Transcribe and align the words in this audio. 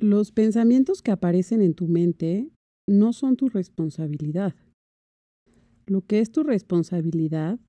Los 0.00 0.32
pensamientos 0.32 1.02
que 1.02 1.10
aparecen 1.10 1.60
en 1.60 1.74
tu 1.74 1.86
mente 1.86 2.50
no 2.88 3.12
son 3.12 3.36
tu 3.36 3.50
responsabilidad. 3.50 4.54
Lo 5.84 6.00
que 6.00 6.20
es 6.20 6.32
tu 6.32 6.42
responsabilidad 6.42 7.60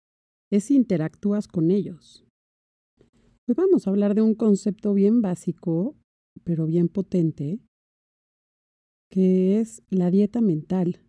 es 0.49 0.63
si 0.63 0.77
interactúas 0.77 1.49
con 1.49 1.71
ellos. 1.71 2.25
Hoy 3.49 3.55
vamos 3.57 3.85
a 3.85 3.89
hablar 3.89 4.15
de 4.15 4.21
un 4.21 4.33
concepto 4.33 4.93
bien 4.93 5.21
básico, 5.21 5.97
pero 6.45 6.67
bien 6.67 6.87
potente, 6.87 7.59
que 9.09 9.59
es 9.59 9.83
la 9.89 10.09
dieta 10.09 10.39
mental. 10.39 11.01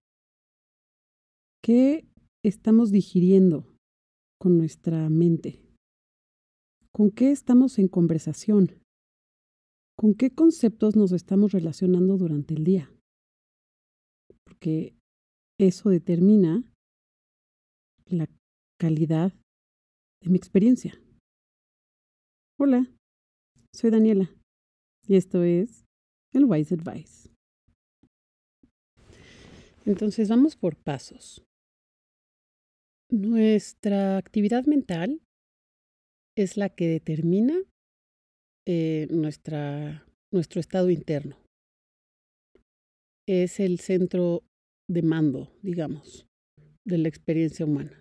¿Qué 1.62 2.04
estamos 2.42 2.90
digiriendo 2.90 3.72
con 4.40 4.58
nuestra 4.58 5.08
mente? 5.08 5.62
¿Con 6.90 7.12
qué 7.12 7.30
estamos 7.30 7.78
en 7.78 7.86
conversación? 7.86 8.81
¿Con 9.96 10.14
qué 10.14 10.30
conceptos 10.30 10.96
nos 10.96 11.12
estamos 11.12 11.52
relacionando 11.52 12.16
durante 12.16 12.54
el 12.54 12.64
día? 12.64 12.92
Porque 14.44 14.94
eso 15.58 15.90
determina 15.90 16.64
la 18.06 18.26
calidad 18.80 19.32
de 20.22 20.30
mi 20.30 20.36
experiencia. 20.36 21.00
Hola, 22.58 22.86
soy 23.74 23.90
Daniela 23.90 24.34
y 25.06 25.16
esto 25.16 25.42
es 25.42 25.84
el 26.32 26.44
Wise 26.46 26.74
Advice. 26.74 27.30
Entonces 29.84 30.28
vamos 30.28 30.56
por 30.56 30.76
pasos. 30.76 31.44
Nuestra 33.10 34.16
actividad 34.16 34.64
mental 34.64 35.20
es 36.36 36.56
la 36.56 36.70
que 36.70 36.86
determina 36.86 37.58
eh, 38.66 39.08
nuestra, 39.10 40.06
nuestro 40.32 40.60
estado 40.60 40.90
interno. 40.90 41.36
Es 43.28 43.60
el 43.60 43.80
centro 43.80 44.42
de 44.88 45.02
mando, 45.02 45.50
digamos, 45.62 46.26
de 46.84 46.98
la 46.98 47.08
experiencia 47.08 47.66
humana. 47.66 47.98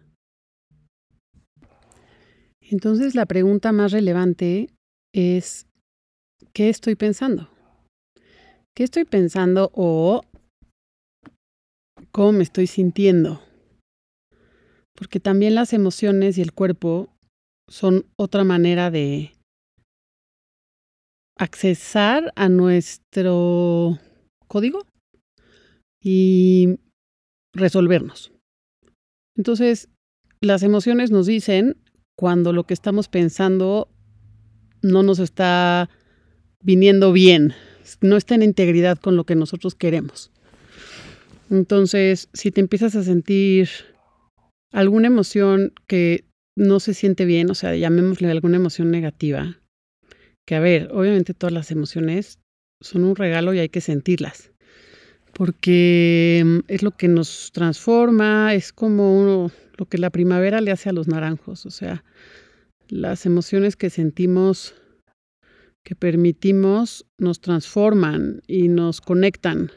Entonces 2.61 3.15
la 3.15 3.25
pregunta 3.25 3.71
más 3.71 3.91
relevante 3.91 4.69
es, 5.13 5.67
¿qué 6.53 6.69
estoy 6.69 6.95
pensando? 6.95 7.49
¿Qué 8.75 8.83
estoy 8.83 9.03
pensando 9.03 9.71
o 9.73 10.21
cómo 12.11 12.31
me 12.31 12.43
estoy 12.43 12.67
sintiendo? 12.67 13.41
Porque 14.95 15.19
también 15.19 15.55
las 15.55 15.73
emociones 15.73 16.37
y 16.37 16.41
el 16.41 16.53
cuerpo 16.53 17.09
son 17.67 18.05
otra 18.15 18.43
manera 18.43 18.89
de 18.91 19.33
accesar 21.41 22.31
a 22.35 22.49
nuestro 22.49 23.97
código 24.47 24.85
y 25.99 26.77
resolvernos. 27.51 28.31
Entonces, 29.35 29.89
las 30.39 30.61
emociones 30.61 31.09
nos 31.09 31.25
dicen 31.25 31.77
cuando 32.15 32.53
lo 32.53 32.65
que 32.65 32.75
estamos 32.75 33.07
pensando 33.07 33.89
no 34.83 35.01
nos 35.01 35.17
está 35.17 35.89
viniendo 36.63 37.11
bien, 37.11 37.55
no 38.01 38.17
está 38.17 38.35
en 38.35 38.43
integridad 38.43 38.99
con 38.99 39.15
lo 39.15 39.23
que 39.23 39.35
nosotros 39.35 39.73
queremos. 39.73 40.31
Entonces, 41.49 42.29
si 42.33 42.51
te 42.51 42.61
empiezas 42.61 42.95
a 42.95 43.03
sentir 43.03 43.67
alguna 44.71 45.07
emoción 45.07 45.73
que 45.87 46.23
no 46.55 46.79
se 46.79 46.93
siente 46.93 47.25
bien, 47.25 47.49
o 47.49 47.55
sea, 47.55 47.75
llamémosle 47.75 48.29
alguna 48.29 48.57
emoción 48.57 48.91
negativa, 48.91 49.60
que 50.45 50.55
a 50.55 50.59
ver, 50.59 50.89
obviamente 50.91 51.33
todas 51.33 51.53
las 51.53 51.71
emociones 51.71 52.39
son 52.81 53.03
un 53.03 53.15
regalo 53.15 53.53
y 53.53 53.59
hay 53.59 53.69
que 53.69 53.81
sentirlas, 53.81 54.51
porque 55.33 56.61
es 56.67 56.83
lo 56.83 56.91
que 56.91 57.07
nos 57.07 57.51
transforma, 57.51 58.53
es 58.53 58.73
como 58.73 59.51
lo 59.77 59.85
que 59.85 59.97
la 59.97 60.09
primavera 60.09 60.61
le 60.61 60.71
hace 60.71 60.89
a 60.89 60.93
los 60.93 61.07
naranjos, 61.07 61.65
o 61.65 61.71
sea, 61.71 62.03
las 62.89 63.25
emociones 63.25 63.75
que 63.75 63.89
sentimos, 63.89 64.75
que 65.83 65.95
permitimos, 65.95 67.05
nos 67.17 67.39
transforman 67.39 68.41
y 68.47 68.67
nos 68.67 69.01
conectan. 69.01 69.71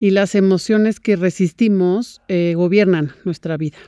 Y 0.00 0.10
las 0.10 0.34
emociones 0.34 1.00
que 1.00 1.16
resistimos 1.16 2.20
eh, 2.28 2.54
gobiernan 2.56 3.12
nuestra 3.24 3.56
vida 3.56 3.78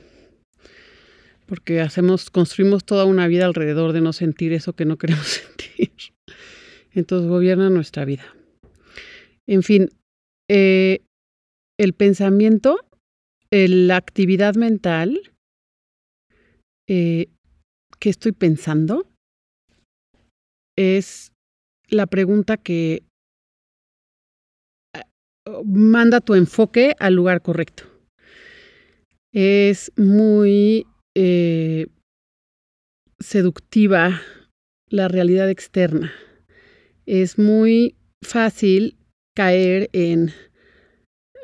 porque 1.51 1.81
hacemos, 1.81 2.29
construimos 2.29 2.85
toda 2.85 3.03
una 3.03 3.27
vida 3.27 3.43
alrededor 3.43 3.91
de 3.91 3.99
no 3.99 4.13
sentir 4.13 4.53
eso 4.53 4.71
que 4.71 4.85
no 4.85 4.97
queremos 4.97 5.41
Entonces 6.93 7.29
gobierna 7.29 7.69
nuestra 7.69 8.05
vida. 8.05 8.35
En 9.47 9.63
fin, 9.63 9.89
eh, 10.49 10.99
el 11.79 11.93
pensamiento, 11.93 12.77
la 13.51 13.97
actividad 13.97 14.55
mental, 14.55 15.33
eh, 16.87 17.27
¿qué 17.99 18.09
estoy 18.09 18.31
pensando? 18.31 19.07
Es 20.77 21.31
la 21.89 22.07
pregunta 22.07 22.57
que 22.57 23.03
eh, 24.95 25.01
manda 25.65 26.21
tu 26.21 26.35
enfoque 26.35 26.95
al 26.99 27.15
lugar 27.15 27.41
correcto. 27.41 27.83
Es 29.33 29.91
muy 29.97 30.85
seductiva 33.19 34.21
la 34.91 35.07
realidad 35.07 35.49
externa. 35.49 36.11
Es 37.05 37.39
muy 37.39 37.95
fácil 38.21 38.97
caer 39.35 39.89
en, 39.93 40.31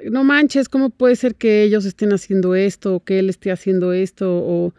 no 0.03 0.23
manches, 0.23 0.69
¿cómo 0.69 0.89
puede 0.89 1.15
ser 1.15 1.35
que 1.35 1.63
ellos 1.63 1.85
estén 1.85 2.13
haciendo 2.13 2.55
esto 2.55 2.95
o 2.95 3.03
que 3.03 3.19
él 3.19 3.29
esté 3.29 3.51
haciendo 3.51 3.93
esto? 3.93 4.37
O, 4.37 4.73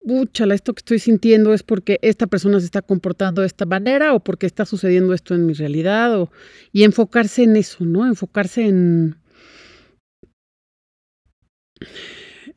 úchala, 0.00 0.54
esto 0.54 0.72
que 0.72 0.80
estoy 0.80 1.00
sintiendo 1.00 1.52
es 1.52 1.64
porque 1.64 1.98
esta 2.00 2.28
persona 2.28 2.60
se 2.60 2.66
está 2.66 2.80
comportando 2.80 3.40
de 3.40 3.48
esta 3.48 3.66
manera 3.66 4.14
o 4.14 4.20
porque 4.20 4.46
está 4.46 4.64
sucediendo 4.64 5.12
esto 5.12 5.34
en 5.34 5.46
mi 5.46 5.52
realidad. 5.52 6.28
Y 6.72 6.84
enfocarse 6.84 7.42
en 7.42 7.56
eso, 7.56 7.84
¿no? 7.84 8.06
Enfocarse 8.06 8.66
en 8.66 9.16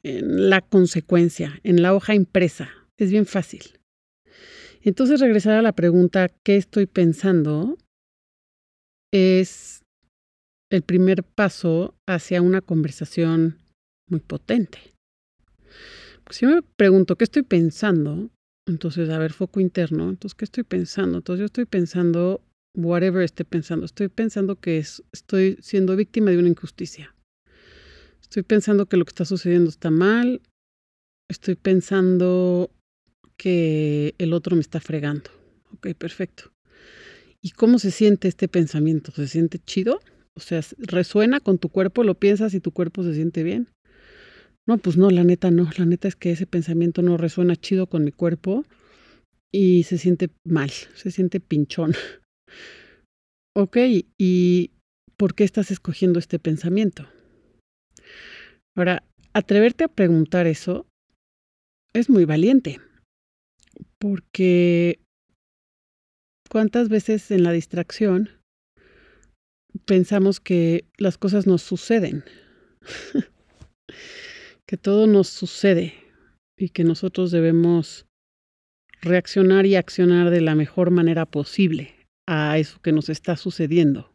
en 0.03 0.49
la 0.49 0.61
consecuencia, 0.61 1.59
en 1.63 1.81
la 1.81 1.93
hoja 1.93 2.13
impresa. 2.13 2.69
Es 2.97 3.11
bien 3.11 3.25
fácil. 3.25 3.78
Entonces 4.81 5.19
regresar 5.19 5.55
a 5.55 5.61
la 5.61 5.73
pregunta, 5.73 6.29
¿qué 6.43 6.55
estoy 6.55 6.85
pensando? 6.85 7.77
Es 9.11 9.83
el 10.71 10.83
primer 10.83 11.23
paso 11.23 11.95
hacia 12.07 12.41
una 12.41 12.61
conversación 12.61 13.57
muy 14.09 14.19
potente. 14.19 14.79
si 16.29 16.45
yo 16.45 16.51
me 16.51 16.61
pregunto, 16.61 17.15
¿qué 17.15 17.23
estoy 17.23 17.43
pensando? 17.43 18.29
Entonces, 18.67 19.09
a 19.09 19.17
ver, 19.17 19.33
foco 19.33 19.59
interno. 19.59 20.09
Entonces, 20.09 20.35
¿qué 20.35 20.45
estoy 20.45 20.63
pensando? 20.63 21.17
Entonces, 21.17 21.39
yo 21.39 21.45
estoy 21.45 21.65
pensando, 21.65 22.41
whatever 22.75 23.23
esté 23.23 23.45
pensando, 23.45 23.85
estoy 23.85 24.09
pensando 24.09 24.59
que 24.59 24.77
estoy 24.77 25.57
siendo 25.59 25.95
víctima 25.95 26.29
de 26.29 26.37
una 26.37 26.49
injusticia. 26.49 27.15
Estoy 28.21 28.43
pensando 28.43 28.85
que 28.85 28.97
lo 28.97 29.05
que 29.05 29.09
está 29.09 29.25
sucediendo 29.25 29.69
está 29.69 29.89
mal. 29.89 30.41
Estoy 31.29 31.55
pensando 31.55 32.71
que 33.39 34.15
el 34.17 34.33
otro 34.33 34.55
me 34.55 34.61
está 34.61 34.81
fregando. 34.81 35.31
Ok, 35.73 35.93
perfecto. 35.97 36.51
¿Y 37.41 37.51
cómo 37.51 37.79
se 37.79 37.89
siente 37.89 38.27
este 38.27 38.49
pensamiento? 38.49 39.13
¿Se 39.13 39.27
siente 39.27 39.59
chido? 39.59 40.01
O 40.35 40.41
sea, 40.41 40.61
¿resuena 40.77 41.39
con 41.39 41.57
tu 41.57 41.69
cuerpo? 41.69 42.03
¿Lo 42.03 42.15
piensas 42.15 42.53
y 42.53 42.59
tu 42.59 42.71
cuerpo 42.71 43.01
se 43.03 43.13
siente 43.15 43.43
bien? 43.43 43.69
No, 44.67 44.77
pues 44.77 44.97
no, 44.97 45.09
la 45.09 45.23
neta 45.23 45.51
no. 45.51 45.69
La 45.77 45.85
neta 45.85 46.09
es 46.09 46.17
que 46.17 46.31
ese 46.31 46.45
pensamiento 46.45 47.01
no 47.01 47.15
resuena 47.15 47.55
chido 47.55 47.87
con 47.87 48.03
mi 48.03 48.11
cuerpo 48.11 48.65
y 49.53 49.83
se 49.83 49.97
siente 49.97 50.29
mal, 50.43 50.69
se 50.69 51.09
siente 51.09 51.39
pinchón. 51.39 51.93
Ok, 53.55 53.77
¿y 54.17 54.71
por 55.17 55.33
qué 55.33 55.43
estás 55.43 55.69
escogiendo 55.71 56.19
este 56.19 56.39
pensamiento? 56.39 57.09
Ahora, 58.77 59.03
atreverte 59.33 59.83
a 59.83 59.89
preguntar 59.89 60.47
eso 60.47 60.85
es 61.93 62.09
muy 62.09 62.25
valiente, 62.25 62.79
porque 63.97 64.99
¿cuántas 66.49 66.89
veces 66.89 67.31
en 67.31 67.43
la 67.43 67.51
distracción 67.51 68.29
pensamos 69.85 70.39
que 70.39 70.85
las 70.97 71.17
cosas 71.17 71.47
nos 71.47 71.61
suceden? 71.61 72.23
que 74.67 74.77
todo 74.77 75.07
nos 75.07 75.27
sucede 75.27 75.93
y 76.57 76.69
que 76.69 76.83
nosotros 76.83 77.31
debemos 77.31 78.05
reaccionar 79.01 79.65
y 79.65 79.75
accionar 79.75 80.29
de 80.29 80.41
la 80.41 80.55
mejor 80.55 80.91
manera 80.91 81.25
posible 81.25 81.95
a 82.27 82.57
eso 82.57 82.79
que 82.81 82.91
nos 82.91 83.09
está 83.09 83.35
sucediendo. 83.37 84.13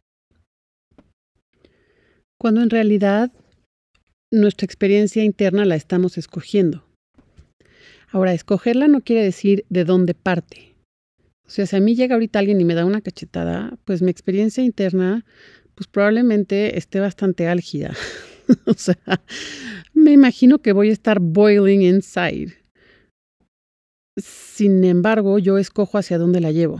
Cuando 2.38 2.62
en 2.62 2.70
realidad 2.70 3.32
nuestra 4.30 4.64
experiencia 4.64 5.24
interna 5.24 5.64
la 5.64 5.76
estamos 5.76 6.18
escogiendo. 6.18 6.83
Ahora, 8.14 8.32
escogerla 8.32 8.86
no 8.86 9.00
quiere 9.00 9.24
decir 9.24 9.64
de 9.70 9.84
dónde 9.84 10.14
parte. 10.14 10.76
O 11.44 11.50
sea, 11.50 11.66
si 11.66 11.74
a 11.74 11.80
mí 11.80 11.96
llega 11.96 12.14
ahorita 12.14 12.38
alguien 12.38 12.60
y 12.60 12.64
me 12.64 12.76
da 12.76 12.84
una 12.84 13.00
cachetada, 13.00 13.76
pues 13.84 14.02
mi 14.02 14.10
experiencia 14.12 14.62
interna, 14.62 15.26
pues 15.74 15.88
probablemente 15.88 16.78
esté 16.78 17.00
bastante 17.00 17.48
álgida. 17.48 17.92
o 18.66 18.74
sea, 18.74 18.96
me 19.94 20.12
imagino 20.12 20.60
que 20.60 20.72
voy 20.72 20.90
a 20.90 20.92
estar 20.92 21.18
boiling 21.18 21.82
inside. 21.82 22.54
Sin 24.16 24.84
embargo, 24.84 25.40
yo 25.40 25.58
escojo 25.58 25.98
hacia 25.98 26.16
dónde 26.16 26.40
la 26.40 26.52
llevo. 26.52 26.78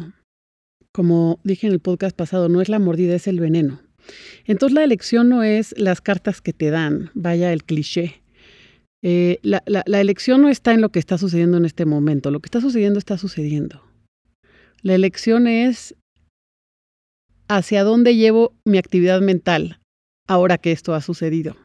Como 0.92 1.40
dije 1.42 1.66
en 1.66 1.72
el 1.72 1.80
podcast 1.80 2.16
pasado, 2.16 2.48
no 2.48 2.60
es 2.60 2.68
la 2.68 2.78
mordida, 2.78 3.16
es 3.16 3.26
el 3.26 3.40
veneno. 3.40 3.80
Entonces 4.44 4.72
la 4.72 4.84
elección 4.84 5.30
no 5.30 5.42
es 5.42 5.76
las 5.76 6.00
cartas 6.00 6.40
que 6.40 6.52
te 6.52 6.70
dan, 6.70 7.10
vaya 7.14 7.52
el 7.52 7.64
cliché. 7.64 8.22
Eh, 9.06 9.38
la, 9.42 9.62
la 9.66 10.00
elección 10.00 10.40
no 10.40 10.48
está 10.48 10.72
en 10.72 10.80
lo 10.80 10.88
que 10.88 10.98
está 10.98 11.18
sucediendo 11.18 11.58
en 11.58 11.66
este 11.66 11.84
momento, 11.84 12.30
lo 12.30 12.40
que 12.40 12.46
está 12.46 12.60
sucediendo 12.60 12.98
está 12.98 13.18
sucediendo. 13.18 13.82
La 14.82 14.94
elección 14.94 15.46
es 15.46 15.94
hacia 17.48 17.84
dónde 17.84 18.16
llevo 18.16 18.54
mi 18.66 18.78
actividad 18.78 19.20
mental 19.20 19.80
ahora 20.26 20.58
que 20.58 20.72
esto 20.72 20.94
ha 20.94 21.00
sucedido. 21.00 21.56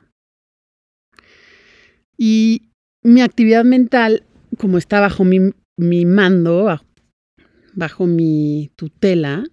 Y 2.18 2.70
mi 3.04 3.22
actividad 3.22 3.64
mental, 3.64 4.24
como 4.58 4.78
está 4.78 5.00
bajo 5.00 5.24
mi, 5.24 5.54
mi 5.80 6.06
mando, 6.06 6.68
bajo, 7.74 8.06
mi 8.06 8.70
tutela, 8.76 9.46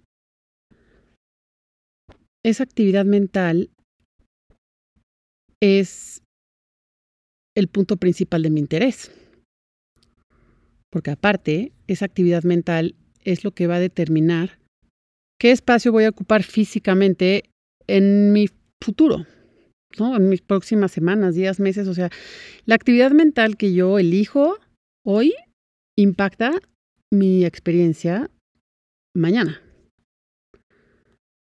esa 2.43 2.63
actividad 2.63 3.05
mental 3.05 3.69
es 5.61 6.21
el 7.57 7.69
punto 7.69 7.97
principal 7.97 8.43
de 8.43 8.51
mi 8.51 8.59
interés. 8.59 9.11
Porque 10.91 11.09
aparte, 11.09 11.71
esa 11.87 12.05
actividad 12.05 12.43
mental 12.43 12.93
es 13.23 13.43
lo 13.43 13.51
que 13.51 13.65
va 13.65 13.75
a 13.75 13.79
determinar 13.79 14.59
qué 15.39 15.51
espacio 15.51 15.91
voy 15.91 16.03
a 16.03 16.09
ocupar 16.09 16.43
físicamente 16.43 17.49
en 17.87 18.31
mi 18.31 18.47
futuro, 18.79 19.25
¿no? 19.97 20.15
En 20.15 20.29
mis 20.29 20.41
próximas 20.41 20.91
semanas, 20.91 21.33
días, 21.33 21.59
meses. 21.59 21.87
O 21.87 21.95
sea, 21.95 22.11
la 22.65 22.75
actividad 22.75 23.11
mental 23.11 23.57
que 23.57 23.73
yo 23.73 23.97
elijo 23.97 24.59
hoy 25.03 25.33
impacta 25.97 26.51
mi 27.11 27.43
experiencia 27.43 28.29
mañana. 29.15 29.63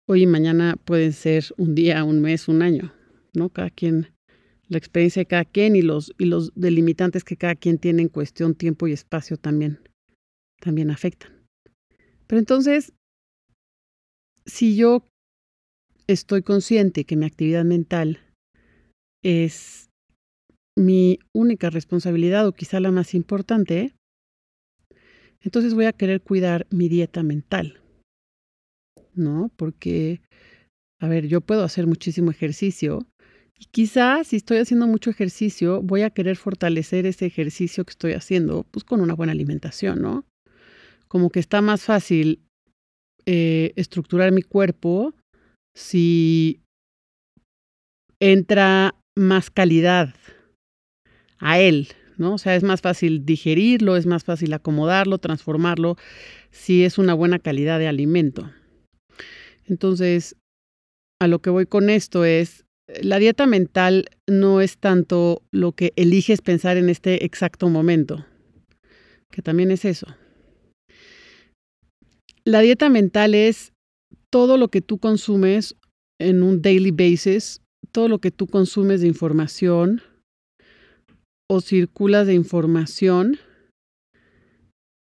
Hoy 0.08 0.22
y 0.22 0.26
mañana 0.26 0.76
pueden 0.84 1.12
ser 1.12 1.46
un 1.56 1.74
día, 1.74 2.04
un 2.04 2.20
mes, 2.20 2.46
un 2.46 2.62
año, 2.62 2.92
¿no? 3.34 3.48
Cada 3.48 3.70
quien, 3.70 4.13
la 4.68 4.78
experiencia 4.78 5.20
de 5.20 5.26
cada 5.26 5.44
quien 5.44 5.76
y 5.76 5.82
los, 5.82 6.12
y 6.18 6.26
los 6.26 6.52
delimitantes 6.54 7.24
que 7.24 7.36
cada 7.36 7.54
quien 7.54 7.78
tiene 7.78 8.02
en 8.02 8.08
cuestión 8.08 8.54
tiempo 8.54 8.86
y 8.86 8.92
espacio 8.92 9.36
también, 9.36 9.80
también 10.60 10.90
afectan. 10.90 11.32
Pero 12.26 12.38
entonces, 12.38 12.92
si 14.46 14.76
yo 14.76 15.06
estoy 16.06 16.42
consciente 16.42 17.04
que 17.04 17.16
mi 17.16 17.26
actividad 17.26 17.64
mental 17.64 18.20
es 19.22 19.90
mi 20.76 21.18
única 21.34 21.70
responsabilidad 21.70 22.46
o 22.46 22.52
quizá 22.52 22.80
la 22.80 22.90
más 22.90 23.14
importante, 23.14 23.94
entonces 25.40 25.74
voy 25.74 25.84
a 25.84 25.92
querer 25.92 26.22
cuidar 26.22 26.66
mi 26.70 26.88
dieta 26.88 27.22
mental, 27.22 27.80
¿no? 29.14 29.50
Porque, 29.56 30.20
a 31.00 31.08
ver, 31.08 31.28
yo 31.28 31.40
puedo 31.40 31.62
hacer 31.62 31.86
muchísimo 31.86 32.30
ejercicio 32.30 33.06
y 33.58 33.66
quizás 33.66 34.28
si 34.28 34.36
estoy 34.36 34.58
haciendo 34.58 34.86
mucho 34.86 35.10
ejercicio, 35.10 35.80
voy 35.82 36.02
a 36.02 36.10
querer 36.10 36.36
fortalecer 36.36 37.06
ese 37.06 37.26
ejercicio 37.26 37.84
que 37.84 37.92
estoy 37.92 38.12
haciendo, 38.12 38.64
pues 38.70 38.84
con 38.84 39.00
una 39.00 39.14
buena 39.14 39.32
alimentación, 39.32 40.02
¿no? 40.02 40.24
Como 41.08 41.30
que 41.30 41.40
está 41.40 41.60
más 41.60 41.82
fácil 41.82 42.40
eh, 43.26 43.72
estructurar 43.76 44.32
mi 44.32 44.42
cuerpo 44.42 45.14
si 45.76 46.60
entra 48.20 48.94
más 49.16 49.50
calidad 49.50 50.14
a 51.38 51.60
él, 51.60 51.88
¿no? 52.16 52.34
O 52.34 52.38
sea, 52.38 52.56
es 52.56 52.64
más 52.64 52.80
fácil 52.80 53.24
digerirlo, 53.24 53.96
es 53.96 54.06
más 54.06 54.24
fácil 54.24 54.52
acomodarlo, 54.52 55.18
transformarlo, 55.18 55.96
si 56.50 56.84
es 56.84 56.98
una 56.98 57.14
buena 57.14 57.38
calidad 57.38 57.78
de 57.78 57.86
alimento. 57.86 58.50
Entonces, 59.66 60.36
a 61.20 61.28
lo 61.28 61.40
que 61.40 61.50
voy 61.50 61.66
con 61.66 61.90
esto 61.90 62.24
es, 62.24 62.64
la 63.02 63.18
dieta 63.18 63.46
mental 63.46 64.06
no 64.28 64.60
es 64.60 64.78
tanto 64.78 65.42
lo 65.50 65.72
que 65.72 65.92
eliges 65.96 66.40
pensar 66.40 66.76
en 66.76 66.88
este 66.88 67.24
exacto 67.24 67.68
momento, 67.68 68.24
que 69.30 69.42
también 69.42 69.70
es 69.70 69.84
eso. 69.84 70.06
La 72.44 72.60
dieta 72.60 72.88
mental 72.88 73.34
es 73.34 73.72
todo 74.30 74.56
lo 74.56 74.68
que 74.68 74.80
tú 74.80 74.98
consumes 74.98 75.76
en 76.20 76.42
un 76.42 76.60
daily 76.62 76.90
basis, 76.90 77.60
todo 77.92 78.08
lo 78.08 78.18
que 78.18 78.30
tú 78.30 78.46
consumes 78.46 79.00
de 79.00 79.08
información 79.08 80.02
o 81.50 81.60
circulas 81.60 82.26
de 82.26 82.34
información 82.34 83.38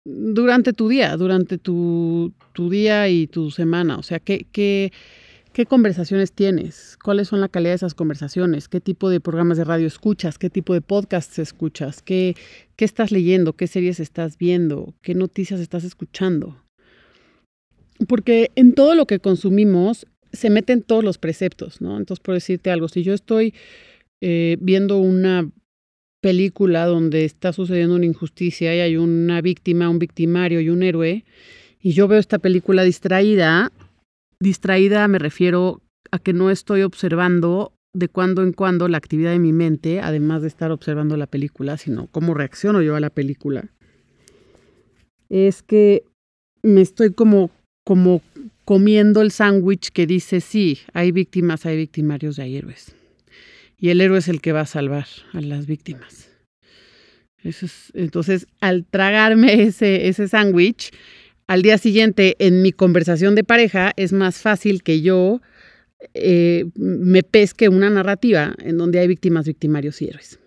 durante 0.05 0.73
tu 0.73 0.89
día, 0.89 1.17
durante 1.17 1.59
tu, 1.59 2.33
tu 2.53 2.71
día 2.71 3.09
y 3.09 3.27
tu 3.27 3.51
semana. 3.51 3.99
O 3.99 4.03
sea, 4.03 4.19
¿qué, 4.19 4.47
qué, 4.51 4.93
qué 5.53 5.67
conversaciones 5.67 6.33
tienes? 6.33 6.99
¿Cuáles 7.03 7.29
son 7.29 7.41
la 7.41 7.49
calidad 7.49 7.73
de 7.73 7.77
esas 7.77 7.95
conversaciones? 7.95 8.69
¿Qué 8.69 8.81
tipo 8.81 9.11
de 9.11 9.21
programas 9.21 9.59
de 9.59 9.65
radio 9.65 9.87
escuchas? 9.87 10.39
¿Qué 10.39 10.51
tipo 10.51 10.75
de 10.75 10.81
podcasts 10.81 11.39
escuchas? 11.39 12.03
¿Qué, 12.03 12.37
qué 12.77 12.85
estás 12.85 13.13
leyendo? 13.13 13.55
¿Qué 13.55 13.67
series 13.67 14.01
estás 14.01 14.39
viendo? 14.39 14.95
¿Qué 15.03 15.15
noticias 15.15 15.61
estás 15.61 15.85
escuchando? 15.85 16.57
porque 18.07 18.51
en 18.55 18.73
todo 18.75 18.95
lo 18.95 19.07
que 19.07 19.21
consumimos 19.21 20.07
se 20.33 20.51
meten 20.51 20.83
todos 20.83 21.05
los 21.05 21.19
preceptos, 21.19 21.81
¿no? 21.81 21.97
Entonces, 21.97 22.23
por 22.23 22.35
decirte 22.35 22.71
algo, 22.71 22.89
si 22.89 23.03
yo 23.03 23.15
estoy 23.15 23.55
eh, 24.21 24.57
viendo 24.61 24.99
una 24.99 25.51
película 26.21 26.87
donde 26.87 27.25
está 27.25 27.53
sucediendo 27.53 27.97
una 27.97 28.07
injusticia 28.07 28.75
y 28.75 28.81
hay 28.81 28.97
una 28.97 29.41
víctima, 29.41 29.89
un 29.89 29.99
victimario 29.99 30.61
y 30.61 30.69
un 30.69 30.83
héroe, 30.83 31.25
y 31.81 31.93
yo 31.93 32.09
veo 32.09 32.19
esta 32.19 32.39
película 32.39 32.85
distraída, 32.85 33.73
distraída 34.41 35.07
me 35.09 35.19
refiero 35.19 35.83
a 36.11 36.19
que 36.19 36.33
no 36.33 36.51
estoy 36.51 36.83
observando 36.83 37.73
de 37.93 38.09
cuando 38.09 38.43
en 38.43 38.53
cuando 38.53 38.89
la 38.89 38.99
actividad 38.99 39.33
de 39.33 39.39
mi 39.39 39.53
mente, 39.53 40.01
además 40.01 40.43
de 40.43 40.49
estar 40.49 40.71
observando 40.71 41.17
la 41.17 41.27
película, 41.27 41.77
sino 41.77 42.07
cómo 42.07 42.35
reacciono 42.35 42.83
yo 42.83 42.97
a 42.97 43.01
la 43.01 43.11
película. 43.11 43.69
Es 45.29 45.63
que 45.63 46.05
me 46.63 46.81
estoy 46.81 47.13
como 47.13 47.51
como 47.85 48.23
comiendo 48.65 49.21
el 49.21 49.33
sándwich 49.33 49.91
que 49.91 50.07
dice, 50.07 50.41
sí, 50.41 50.79
hay 50.93 51.11
víctimas, 51.11 51.67
hay 51.67 51.77
victimarios 51.77 52.39
y 52.39 52.43
hay 52.43 52.57
héroes. 52.57 52.95
Y 53.79 53.89
el 53.89 54.01
héroe 54.01 54.19
es 54.19 54.29
el 54.29 54.41
que 54.41 54.53
va 54.53 54.61
a 54.61 54.67
salvar 54.67 55.07
a 55.33 55.41
las 55.41 55.67
víctimas. 55.67 56.29
entonces, 57.95 58.47
al 58.61 58.85
tragarme 58.85 59.63
ese 59.63 60.29
sándwich, 60.29 60.93
al 61.51 61.63
día 61.63 61.79
siguiente 61.79 62.37
en 62.39 62.63
mi 62.63 62.71
conversación 62.71 63.35
de 63.35 63.43
pareja 63.43 63.93
es 63.97 64.13
más 64.13 64.39
fácil 64.39 64.85
que 64.85 65.01
yo 65.01 65.41
eh, 66.15 66.67
me 66.77 67.25
pesque 67.25 67.69
una 67.69 67.91
narrativa 67.91 68.55
en 68.61 68.79
donde 68.79 69.01
hay 69.01 69.09
víctimas, 69.09 69.49
victimarios 69.49 70.01
y 70.01 70.07
héroes. 70.07 70.39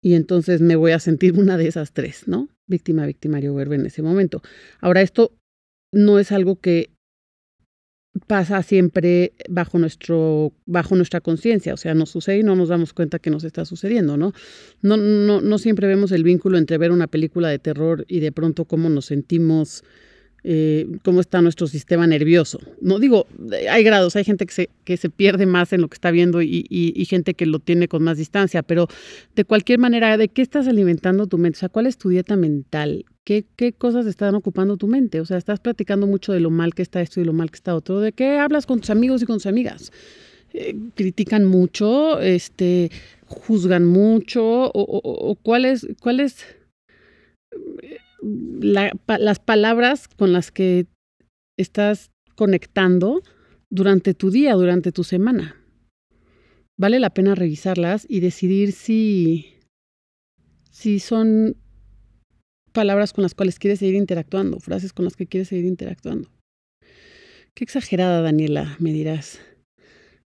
Y 0.00 0.14
entonces 0.14 0.60
me 0.60 0.76
voy 0.76 0.92
a 0.92 1.00
sentir 1.00 1.36
una 1.36 1.56
de 1.56 1.66
esas 1.66 1.92
tres, 1.92 2.28
¿no? 2.28 2.50
Víctima, 2.68 3.04
victimario 3.04 3.58
héroe 3.58 3.74
en 3.74 3.86
ese 3.86 4.00
momento. 4.00 4.42
Ahora, 4.80 5.00
esto 5.00 5.32
no 5.92 6.20
es 6.20 6.30
algo 6.30 6.60
que 6.60 6.90
pasa 8.26 8.62
siempre 8.62 9.32
bajo 9.48 9.78
nuestro 9.78 10.52
bajo 10.66 10.96
nuestra 10.96 11.20
conciencia, 11.20 11.74
o 11.74 11.76
sea, 11.76 11.94
nos 11.94 12.10
sucede 12.10 12.38
y 12.38 12.42
no 12.42 12.56
nos 12.56 12.68
damos 12.68 12.92
cuenta 12.92 13.18
que 13.18 13.30
nos 13.30 13.44
está 13.44 13.64
sucediendo, 13.64 14.16
¿no? 14.16 14.32
No 14.82 14.96
no 14.96 15.40
no 15.40 15.58
siempre 15.58 15.86
vemos 15.86 16.10
el 16.12 16.24
vínculo 16.24 16.58
entre 16.58 16.78
ver 16.78 16.90
una 16.90 17.06
película 17.06 17.48
de 17.48 17.58
terror 17.58 18.04
y 18.08 18.20
de 18.20 18.32
pronto 18.32 18.64
cómo 18.64 18.88
nos 18.88 19.06
sentimos 19.06 19.84
eh, 20.42 20.86
cómo 21.02 21.20
está 21.20 21.42
nuestro 21.42 21.66
sistema 21.66 22.06
nervioso. 22.06 22.60
No 22.80 22.98
digo, 22.98 23.26
hay 23.70 23.84
grados, 23.84 24.16
hay 24.16 24.24
gente 24.24 24.46
que 24.46 24.52
se, 24.52 24.70
que 24.84 24.96
se 24.96 25.10
pierde 25.10 25.44
más 25.44 25.72
en 25.72 25.82
lo 25.82 25.88
que 25.88 25.94
está 25.94 26.10
viendo 26.10 26.40
y, 26.40 26.66
y, 26.70 27.04
gente 27.04 27.34
que 27.34 27.44
lo 27.44 27.58
tiene 27.58 27.88
con 27.88 28.02
más 28.02 28.16
distancia, 28.16 28.62
pero 28.62 28.88
de 29.36 29.44
cualquier 29.44 29.78
manera, 29.78 30.16
¿de 30.16 30.28
qué 30.28 30.40
estás 30.40 30.66
alimentando 30.66 31.26
tu 31.26 31.36
mente? 31.36 31.58
O 31.58 31.60
sea, 31.60 31.68
¿cuál 31.68 31.86
es 31.86 31.98
tu 31.98 32.08
dieta 32.08 32.36
mental? 32.36 33.04
¿Qué, 33.30 33.44
¿Qué 33.54 33.72
cosas 33.72 34.06
están 34.06 34.34
ocupando 34.34 34.76
tu 34.76 34.88
mente? 34.88 35.20
O 35.20 35.24
sea, 35.24 35.36
estás 35.36 35.60
platicando 35.60 36.08
mucho 36.08 36.32
de 36.32 36.40
lo 36.40 36.50
mal 36.50 36.74
que 36.74 36.82
está 36.82 37.00
esto 37.00 37.20
y 37.20 37.24
lo 37.24 37.32
mal 37.32 37.48
que 37.48 37.54
está 37.54 37.76
otro. 37.76 38.00
¿De 38.00 38.10
qué 38.10 38.38
hablas 38.38 38.66
con 38.66 38.80
tus 38.80 38.90
amigos 38.90 39.22
y 39.22 39.26
con 39.26 39.36
tus 39.36 39.46
amigas? 39.46 39.92
Eh, 40.52 40.74
critican 40.96 41.44
mucho, 41.44 42.18
este, 42.18 42.90
juzgan 43.26 43.84
mucho, 43.84 44.42
o, 44.42 44.70
o, 44.72 45.38
o 45.44 45.56
es, 45.58 45.86
es 46.18 46.44
las 48.20 49.38
palabras 49.38 50.08
con 50.08 50.32
las 50.32 50.50
que 50.50 50.86
estás 51.56 52.10
conectando 52.34 53.22
durante 53.70 54.12
tu 54.12 54.32
día, 54.32 54.54
durante 54.54 54.90
tu 54.90 55.04
semana. 55.04 55.54
Vale 56.76 56.98
la 56.98 57.10
pena 57.10 57.36
revisarlas 57.36 58.06
y 58.08 58.18
decidir 58.18 58.72
si, 58.72 59.54
si 60.72 60.98
son 60.98 61.54
palabras 62.70 63.12
con 63.12 63.22
las 63.22 63.34
cuales 63.34 63.58
quieres 63.58 63.80
seguir 63.80 63.94
interactuando, 63.94 64.58
frases 64.60 64.92
con 64.92 65.04
las 65.04 65.16
que 65.16 65.26
quieres 65.26 65.48
seguir 65.48 65.66
interactuando. 65.66 66.30
Qué 67.54 67.64
exagerada, 67.64 68.22
Daniela, 68.22 68.76
me 68.78 68.92
dirás. 68.92 69.40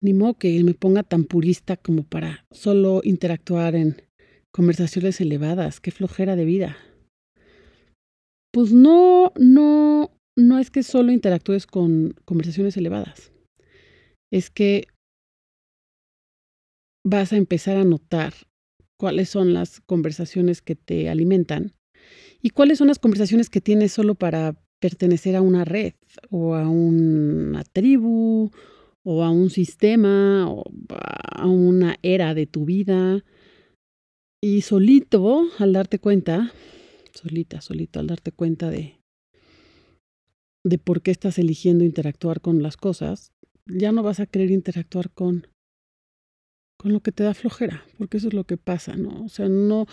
Ni 0.02 0.14
modo 0.14 0.36
que 0.36 0.64
me 0.64 0.74
ponga 0.74 1.04
tan 1.04 1.26
purista 1.26 1.78
como 1.78 2.04
para 2.04 2.46
solo 2.52 3.02
interactuar 3.04 3.76
en 3.76 4.02
conversaciones 4.52 5.22
elevadas. 5.22 5.80
Qué 5.80 5.92
flojera 5.92 6.36
de 6.36 6.46
vida. 6.46 6.78
Pues 8.52 8.74
no, 8.74 9.32
no, 9.38 10.12
no 10.38 10.60
es 10.60 10.72
que 10.72 10.84
solo 10.84 11.12
interactúes 11.12 11.68
con 11.68 12.16
conversaciones 12.26 12.76
elevadas. 12.78 13.32
Es 14.32 14.50
que 14.50 14.88
vas 17.06 17.34
a 17.34 17.38
empezar 17.38 17.78
a 17.78 17.84
notar 17.84 18.34
cuáles 19.00 19.30
son 19.30 19.54
las 19.54 19.82
conversaciones 19.82 20.62
que 20.62 20.76
te 20.76 21.10
alimentan 21.10 21.74
y 22.42 22.50
cuáles 22.50 22.78
son 22.78 22.88
las 22.88 23.00
conversaciones 23.00 23.50
que 23.50 23.62
tienes 23.62 23.92
solo 23.92 24.16
para 24.16 24.56
pertenecer 24.80 25.36
a 25.36 25.42
una 25.42 25.64
red 25.64 25.94
o 26.30 26.56
a 26.56 26.68
una 26.68 27.64
tribu 27.64 28.52
o 29.04 29.24
a 29.24 29.30
un 29.30 29.50
sistema 29.50 30.50
o 30.50 30.64
a 30.90 31.48
una 31.48 31.98
era 32.02 32.34
de 32.34 32.48
tu 32.48 32.66
vida. 32.66 33.24
Y 34.44 34.62
solito, 34.62 35.48
al 35.60 35.74
darte 35.74 36.00
cuenta, 36.00 36.52
solita, 37.14 37.62
solito, 37.62 38.00
al 38.00 38.08
darte 38.08 38.32
cuenta 38.32 38.72
de, 38.72 39.00
de 40.66 40.78
por 40.80 41.04
qué 41.04 41.12
estás 41.12 41.38
eligiendo 41.38 41.84
interactuar 41.84 42.42
con 42.42 42.64
las 42.64 42.76
cosas, 42.76 43.32
ya 43.68 43.92
no 43.92 44.02
vas 44.02 44.20
a 44.20 44.26
querer 44.26 44.50
interactuar 44.50 45.12
con 45.12 45.48
con 46.82 46.94
lo 46.94 47.02
que 47.02 47.12
te 47.12 47.22
da 47.22 47.36
flojera, 47.36 47.86
porque 48.00 48.18
eso 48.18 48.30
es 48.30 48.34
lo 48.34 48.46
que 48.46 48.58
pasa, 48.58 48.96
¿no? 48.96 49.24
O 49.24 49.30
sea, 49.30 49.48
no, 49.48 49.86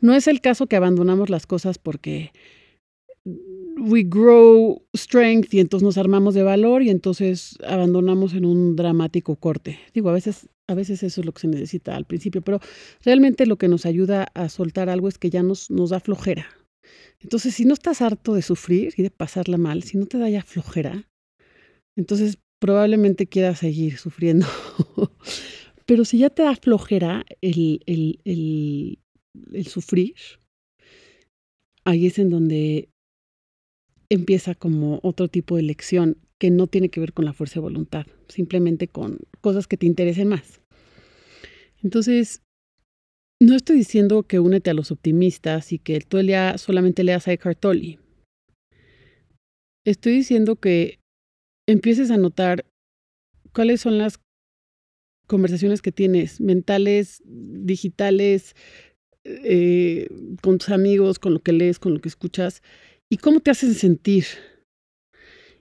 no 0.00 0.14
es 0.14 0.26
el 0.26 0.40
caso 0.40 0.66
que 0.66 0.76
abandonamos 0.76 1.30
las 1.30 1.46
cosas 1.46 1.78
porque 1.78 2.32
we 3.24 4.02
grow 4.04 4.82
strength 4.94 5.52
y 5.54 5.60
entonces 5.60 5.84
nos 5.84 5.98
armamos 5.98 6.34
de 6.34 6.42
valor 6.42 6.82
y 6.82 6.90
entonces 6.90 7.56
abandonamos 7.66 8.34
en 8.34 8.44
un 8.44 8.76
dramático 8.76 9.36
corte. 9.36 9.78
Digo, 9.92 10.10
a 10.10 10.12
veces, 10.12 10.48
a 10.68 10.74
veces 10.74 11.02
eso 11.02 11.20
es 11.20 11.26
lo 11.26 11.32
que 11.32 11.40
se 11.40 11.48
necesita 11.48 11.96
al 11.96 12.04
principio, 12.04 12.42
pero 12.42 12.60
realmente 13.02 13.46
lo 13.46 13.56
que 13.56 13.68
nos 13.68 13.86
ayuda 13.86 14.28
a 14.34 14.48
soltar 14.48 14.88
algo 14.88 15.08
es 15.08 15.18
que 15.18 15.30
ya 15.30 15.42
nos, 15.42 15.70
nos 15.70 15.90
da 15.90 16.00
flojera. 16.00 16.46
Entonces, 17.20 17.54
si 17.54 17.64
no 17.64 17.74
estás 17.74 18.02
harto 18.02 18.34
de 18.34 18.42
sufrir 18.42 18.92
y 18.96 19.02
de 19.02 19.10
pasarla 19.10 19.56
mal, 19.56 19.82
si 19.82 19.96
no 19.96 20.06
te 20.06 20.18
da 20.18 20.28
ya 20.28 20.42
flojera, 20.42 21.08
entonces 21.96 22.38
probablemente 22.58 23.26
quieras 23.26 23.60
seguir 23.60 23.98
sufriendo. 23.98 24.46
Pero 25.86 26.04
si 26.04 26.18
ya 26.18 26.30
te 26.30 26.42
da 26.42 26.56
flojera 26.56 27.24
el, 27.40 27.80
el, 27.86 28.20
el, 28.24 28.98
el 29.52 29.66
sufrir, 29.66 30.14
ahí 31.84 32.06
es 32.06 32.18
en 32.18 32.30
donde 32.30 32.88
empieza 34.08 34.54
como 34.54 35.00
otro 35.02 35.28
tipo 35.28 35.56
de 35.56 35.62
lección 35.62 36.18
que 36.38 36.50
no 36.50 36.66
tiene 36.66 36.88
que 36.88 37.00
ver 37.00 37.12
con 37.12 37.24
la 37.24 37.32
fuerza 37.32 37.54
de 37.54 37.62
voluntad, 37.62 38.06
simplemente 38.28 38.88
con 38.88 39.18
cosas 39.40 39.66
que 39.66 39.76
te 39.76 39.86
interesen 39.86 40.28
más. 40.28 40.60
Entonces, 41.82 42.42
no 43.40 43.54
estoy 43.54 43.76
diciendo 43.76 44.22
que 44.22 44.40
únete 44.40 44.70
a 44.70 44.74
los 44.74 44.90
optimistas 44.90 45.72
y 45.72 45.78
que 45.78 45.96
el 45.96 46.26
día 46.26 46.56
solamente 46.58 47.04
leas 47.04 47.28
a 47.28 47.32
Eckhart 47.32 47.60
Tolle. 47.60 47.98
Estoy 49.84 50.14
diciendo 50.14 50.56
que 50.56 50.98
empieces 51.68 52.10
a 52.10 52.16
notar 52.16 52.64
cuáles 53.52 53.80
son 53.82 53.98
las 53.98 54.18
conversaciones 55.26 55.82
que 55.82 55.92
tienes, 55.92 56.40
mentales, 56.40 57.22
digitales, 57.26 58.54
eh, 59.24 60.08
con 60.42 60.58
tus 60.58 60.68
amigos, 60.68 61.18
con 61.18 61.32
lo 61.34 61.40
que 61.40 61.52
lees, 61.52 61.78
con 61.78 61.94
lo 61.94 62.00
que 62.00 62.08
escuchas, 62.08 62.62
y 63.08 63.16
cómo 63.16 63.40
te 63.40 63.50
hacen 63.50 63.74
sentir. 63.74 64.24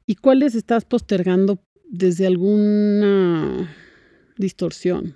Y 0.05 0.15
cuáles 0.15 0.53
estás 0.55 0.83
postergando 0.83 1.63
desde 1.89 2.27
alguna 2.27 3.73
distorsión. 4.37 5.15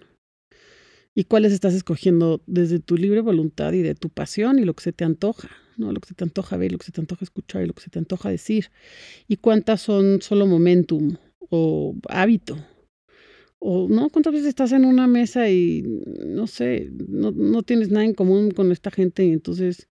Y 1.13 1.25
cuáles 1.25 1.51
estás 1.51 1.73
escogiendo 1.73 2.41
desde 2.45 2.79
tu 2.79 2.95
libre 2.95 3.21
voluntad 3.21 3.73
y 3.73 3.81
de 3.81 3.95
tu 3.95 4.09
pasión 4.09 4.59
y 4.59 4.65
lo 4.65 4.75
que 4.75 4.83
se 4.83 4.93
te 4.93 5.03
antoja, 5.03 5.49
¿no? 5.75 5.91
Lo 5.91 5.99
que 5.99 6.09
se 6.09 6.13
te 6.13 6.23
antoja 6.23 6.57
ver, 6.57 6.71
lo 6.71 6.77
que 6.77 6.85
se 6.85 6.91
te 6.91 7.01
antoja 7.01 7.25
escuchar 7.25 7.63
y 7.63 7.65
lo 7.65 7.73
que 7.73 7.81
se 7.81 7.89
te 7.89 7.97
antoja 7.97 8.29
decir. 8.29 8.69
Y 9.27 9.37
cuántas 9.37 9.81
son 9.81 10.21
solo 10.21 10.45
momentum 10.45 11.17
o 11.49 11.95
hábito 12.07 12.57
o 13.59 13.87
no, 13.89 14.09
¿cuántas 14.09 14.33
veces 14.33 14.49
estás 14.49 14.71
en 14.71 14.85
una 14.85 15.07
mesa 15.07 15.49
y 15.49 15.83
no 16.25 16.47
sé, 16.47 16.91
no, 17.07 17.31
no 17.31 17.63
tienes 17.63 17.89
nada 17.89 18.05
en 18.05 18.13
común 18.13 18.51
con 18.51 18.71
esta 18.71 18.91
gente 18.91 19.25
y 19.25 19.31
entonces 19.31 19.89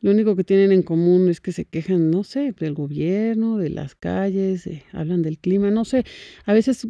lo 0.00 0.10
único 0.10 0.36
que 0.36 0.44
tienen 0.44 0.70
en 0.70 0.82
común 0.82 1.30
es 1.30 1.40
que 1.40 1.52
se 1.52 1.64
quejan, 1.64 2.10
no 2.10 2.24
sé, 2.24 2.52
del 2.52 2.74
gobierno, 2.74 3.56
de 3.56 3.70
las 3.70 3.94
calles, 3.94 4.68
hablan 4.92 5.22
del 5.22 5.38
clima, 5.38 5.70
no 5.70 5.86
sé. 5.86 6.04
A 6.44 6.52
veces 6.52 6.86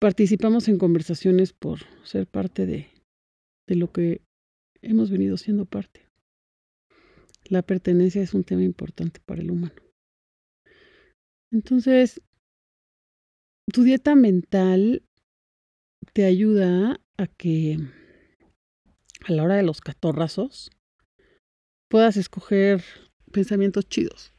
participamos 0.00 0.68
en 0.68 0.78
conversaciones 0.78 1.52
por 1.52 1.80
ser 2.02 2.26
parte 2.26 2.64
de, 2.64 2.88
de 3.68 3.76
lo 3.76 3.92
que 3.92 4.22
hemos 4.80 5.10
venido 5.10 5.36
siendo 5.36 5.66
parte. 5.66 6.08
La 7.44 7.60
pertenencia 7.60 8.22
es 8.22 8.32
un 8.32 8.44
tema 8.44 8.62
importante 8.62 9.20
para 9.24 9.42
el 9.42 9.50
humano. 9.50 9.82
Entonces, 11.52 12.22
tu 13.70 13.82
dieta 13.82 14.14
mental 14.14 15.03
te 16.14 16.24
ayuda 16.24 17.00
a 17.18 17.26
que 17.26 17.76
a 19.26 19.32
la 19.32 19.42
hora 19.42 19.56
de 19.56 19.64
los 19.64 19.80
catorrazos 19.80 20.70
puedas 21.90 22.16
escoger 22.16 22.84
pensamientos 23.32 23.88
chidos. 23.88 24.32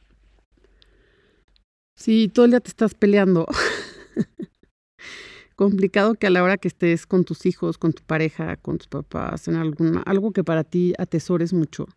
Si 1.94 2.28
todo 2.28 2.46
el 2.46 2.52
día 2.52 2.60
te 2.60 2.70
estás 2.70 2.94
peleando, 2.94 3.46
complicado 5.56 6.14
que 6.14 6.26
a 6.26 6.30
la 6.30 6.42
hora 6.42 6.56
que 6.56 6.68
estés 6.68 7.06
con 7.06 7.24
tus 7.24 7.44
hijos, 7.44 7.76
con 7.76 7.92
tu 7.92 8.02
pareja, 8.02 8.56
con 8.56 8.78
tus 8.78 8.88
papás, 8.88 9.46
en 9.46 9.56
alguna, 9.56 10.00
algo 10.06 10.32
que 10.32 10.44
para 10.44 10.64
ti 10.64 10.94
atesores 10.98 11.52
mucho, 11.52 11.88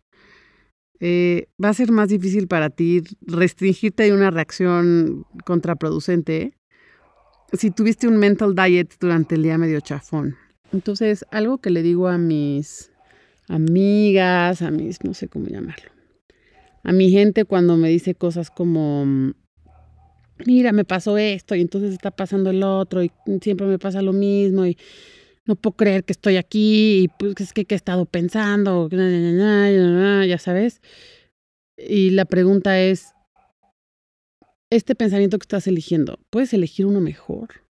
eh, 1.00 1.48
va 1.62 1.70
a 1.70 1.74
ser 1.74 1.90
más 1.90 2.10
difícil 2.10 2.48
para 2.48 2.68
ti 2.68 3.02
restringirte 3.22 4.02
de 4.02 4.12
una 4.12 4.30
reacción 4.30 5.24
contraproducente 5.46 6.59
si 7.52 7.70
tuviste 7.70 8.06
un 8.08 8.16
mental 8.16 8.54
diet 8.54 8.94
durante 9.00 9.34
el 9.34 9.42
día 9.42 9.58
medio 9.58 9.80
chafón. 9.80 10.36
Entonces, 10.72 11.24
algo 11.30 11.58
que 11.58 11.70
le 11.70 11.82
digo 11.82 12.08
a 12.08 12.18
mis 12.18 12.92
amigas, 13.48 14.62
a 14.62 14.70
mis, 14.70 15.02
no 15.02 15.14
sé 15.14 15.28
cómo 15.28 15.48
llamarlo, 15.48 15.90
a 16.84 16.92
mi 16.92 17.10
gente 17.10 17.44
cuando 17.44 17.76
me 17.76 17.88
dice 17.88 18.14
cosas 18.14 18.50
como, 18.50 19.32
mira, 20.46 20.72
me 20.72 20.84
pasó 20.84 21.18
esto 21.18 21.54
y 21.54 21.60
entonces 21.60 21.92
está 21.92 22.10
pasando 22.10 22.50
el 22.50 22.62
otro 22.62 23.02
y 23.02 23.10
siempre 23.42 23.66
me 23.66 23.78
pasa 23.78 24.02
lo 24.02 24.12
mismo 24.12 24.66
y 24.66 24.78
no 25.44 25.56
puedo 25.56 25.76
creer 25.76 26.04
que 26.04 26.12
estoy 26.12 26.36
aquí 26.36 27.02
y 27.02 27.08
pues 27.08 27.40
es 27.40 27.52
que, 27.52 27.66
he 27.68 27.74
estado 27.74 28.06
pensando, 28.06 28.88
ya 28.88 30.38
sabes. 30.38 30.80
Y 31.76 32.10
la 32.10 32.24
pregunta 32.26 32.80
es, 32.80 33.14
este 34.70 34.94
pensamiento 34.94 35.38
que 35.38 35.44
estás 35.44 35.66
eligiendo, 35.66 36.18
¿puedes 36.30 36.52
elegir 36.52 36.86
uno 36.86 37.00
mejor? 37.00 37.64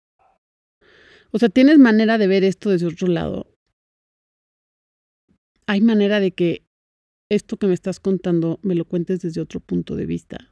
O 1.31 1.39
sea, 1.39 1.49
¿tienes 1.49 1.77
manera 1.77 2.17
de 2.17 2.27
ver 2.27 2.43
esto 2.43 2.69
desde 2.69 2.87
otro 2.87 3.07
lado? 3.07 3.53
¿Hay 5.67 5.81
manera 5.81 6.19
de 6.19 6.31
que 6.31 6.65
esto 7.31 7.57
que 7.57 7.67
me 7.67 7.73
estás 7.73 7.99
contando 7.99 8.59
me 8.63 8.75
lo 8.75 8.85
cuentes 8.85 9.21
desde 9.21 9.39
otro 9.39 9.59
punto 9.59 9.95
de 9.95 10.05
vista? 10.05 10.49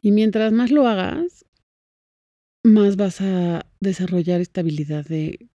Y 0.00 0.12
mientras 0.12 0.52
más 0.52 0.70
lo 0.70 0.86
hagas, 0.86 1.46
más 2.64 2.96
vas 2.96 3.20
a 3.20 3.66
desarrollar 3.80 4.40
esta 4.40 4.60
habilidad 4.60 5.06
de 5.06 5.48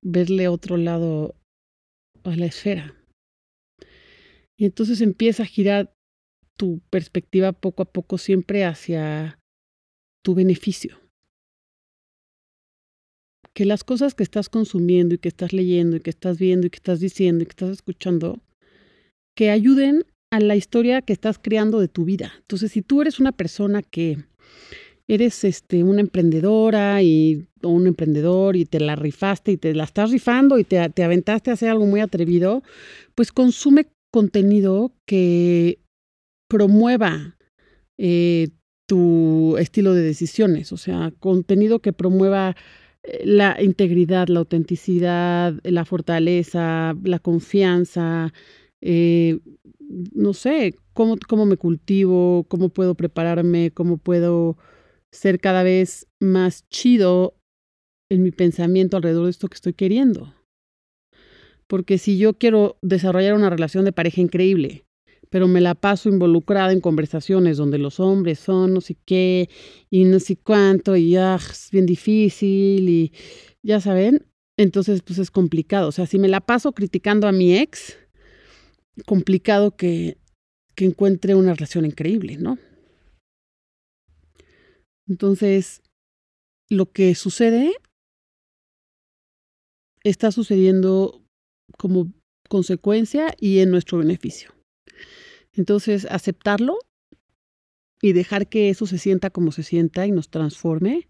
verle 0.00 0.48
otro 0.48 0.76
lado 0.76 1.36
a 2.24 2.34
la 2.34 2.46
esfera. 2.46 2.96
Y 4.56 4.64
entonces 4.64 5.00
empieza 5.00 5.42
a 5.42 5.46
girar 5.46 5.94
tu 6.56 6.80
perspectiva 6.90 7.52
poco 7.52 7.82
a 7.82 7.86
poco 7.86 8.18
siempre 8.18 8.64
hacia 8.64 9.38
tu 10.22 10.34
beneficio. 10.34 10.98
Que 13.54 13.64
las 13.64 13.84
cosas 13.84 14.14
que 14.14 14.22
estás 14.22 14.48
consumiendo 14.48 15.14
y 15.14 15.18
que 15.18 15.28
estás 15.28 15.52
leyendo 15.52 15.96
y 15.96 16.00
que 16.00 16.10
estás 16.10 16.38
viendo 16.38 16.66
y 16.66 16.70
que 16.70 16.76
estás 16.76 17.00
diciendo 17.00 17.42
y 17.42 17.46
que 17.46 17.52
estás 17.52 17.70
escuchando, 17.70 18.40
que 19.36 19.50
ayuden 19.50 20.04
a 20.30 20.40
la 20.40 20.56
historia 20.56 21.02
que 21.02 21.12
estás 21.12 21.38
creando 21.38 21.78
de 21.78 21.88
tu 21.88 22.04
vida. 22.04 22.32
Entonces, 22.38 22.72
si 22.72 22.80
tú 22.80 23.02
eres 23.02 23.20
una 23.20 23.32
persona 23.32 23.82
que 23.82 24.18
eres 25.08 25.44
este, 25.44 25.82
una 25.82 26.00
emprendedora 26.00 27.02
y, 27.02 27.46
o 27.62 27.68
un 27.68 27.86
emprendedor 27.86 28.56
y 28.56 28.64
te 28.64 28.80
la 28.80 28.96
rifaste 28.96 29.52
y 29.52 29.56
te 29.58 29.74
la 29.74 29.84
estás 29.84 30.10
rifando 30.10 30.58
y 30.58 30.64
te, 30.64 30.88
te 30.90 31.04
aventaste 31.04 31.50
a 31.50 31.54
hacer 31.54 31.68
algo 31.68 31.86
muy 31.86 32.00
atrevido, 32.00 32.62
pues 33.14 33.32
consume 33.32 33.88
contenido 34.10 34.92
que 35.06 35.78
promueva 36.52 37.38
eh, 37.98 38.48
tu 38.86 39.56
estilo 39.56 39.94
de 39.94 40.02
decisiones, 40.02 40.70
o 40.72 40.76
sea, 40.76 41.10
contenido 41.18 41.78
que 41.78 41.94
promueva 41.94 42.56
eh, 43.04 43.22
la 43.24 43.56
integridad, 43.62 44.28
la 44.28 44.40
autenticidad, 44.40 45.58
la 45.64 45.86
fortaleza, 45.86 46.94
la 47.04 47.18
confianza, 47.20 48.34
eh, 48.82 49.40
no 50.14 50.34
sé, 50.34 50.74
cómo, 50.92 51.16
cómo 51.26 51.46
me 51.46 51.56
cultivo, 51.56 52.44
cómo 52.50 52.68
puedo 52.68 52.96
prepararme, 52.96 53.70
cómo 53.70 53.96
puedo 53.96 54.58
ser 55.10 55.40
cada 55.40 55.62
vez 55.62 56.06
más 56.20 56.68
chido 56.68 57.34
en 58.10 58.22
mi 58.22 58.30
pensamiento 58.30 58.98
alrededor 58.98 59.24
de 59.24 59.30
esto 59.30 59.48
que 59.48 59.54
estoy 59.54 59.72
queriendo. 59.72 60.34
Porque 61.66 61.96
si 61.96 62.18
yo 62.18 62.34
quiero 62.34 62.76
desarrollar 62.82 63.32
una 63.32 63.48
relación 63.48 63.86
de 63.86 63.92
pareja 63.92 64.20
increíble, 64.20 64.84
pero 65.32 65.48
me 65.48 65.62
la 65.62 65.74
paso 65.74 66.10
involucrada 66.10 66.72
en 66.72 66.82
conversaciones 66.82 67.56
donde 67.56 67.78
los 67.78 68.00
hombres 68.00 68.38
son 68.38 68.74
no 68.74 68.82
sé 68.82 68.98
qué 69.06 69.48
y 69.88 70.04
no 70.04 70.20
sé 70.20 70.36
cuánto 70.36 70.94
y 70.94 71.12
ya 71.12 71.36
es 71.36 71.70
bien 71.72 71.86
difícil 71.86 72.86
y 72.86 73.12
ya 73.62 73.80
saben, 73.80 74.26
entonces 74.58 75.00
pues 75.00 75.18
es 75.18 75.30
complicado. 75.30 75.88
O 75.88 75.92
sea, 75.92 76.04
si 76.04 76.18
me 76.18 76.28
la 76.28 76.42
paso 76.42 76.72
criticando 76.72 77.26
a 77.26 77.32
mi 77.32 77.56
ex, 77.56 77.96
complicado 79.06 79.74
que, 79.74 80.18
que 80.74 80.84
encuentre 80.84 81.34
una 81.34 81.54
relación 81.54 81.86
increíble, 81.86 82.36
¿no? 82.36 82.58
Entonces, 85.08 85.80
lo 86.68 86.92
que 86.92 87.14
sucede 87.14 87.72
está 90.04 90.30
sucediendo 90.30 91.24
como 91.78 92.12
consecuencia 92.50 93.34
y 93.40 93.60
en 93.60 93.70
nuestro 93.70 93.96
beneficio. 93.96 94.52
Entonces, 95.54 96.06
aceptarlo 96.10 96.78
y 98.00 98.12
dejar 98.12 98.48
que 98.48 98.68
eso 98.70 98.86
se 98.86 98.98
sienta 98.98 99.30
como 99.30 99.52
se 99.52 99.62
sienta 99.62 100.06
y 100.06 100.12
nos 100.12 100.28
transforme 100.28 101.08